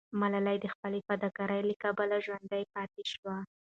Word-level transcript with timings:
ملالۍ 0.19 0.57
د 0.61 0.65
خپل 0.73 0.93
فداکارۍ 1.07 1.61
له 1.69 1.75
کبله 1.83 2.15
ژوندی 2.25 2.63
پاتې 2.73 3.01
سوه. 3.13 3.35